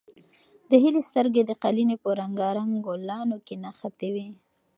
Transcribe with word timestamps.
د 0.69 0.71
هیلې 0.83 1.01
سترګې 1.09 1.41
د 1.45 1.51
قالینې 1.63 1.95
په 2.03 2.09
رنګارنګ 2.21 2.71
ګلانو 2.85 3.37
کې 3.45 3.55
نښتې 3.63 4.09
وې. 4.15 4.27